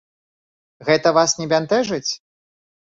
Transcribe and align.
Гэта 0.89 1.07
вас 1.19 1.37
не 1.43 1.49
бянтэжыць? 1.55 2.09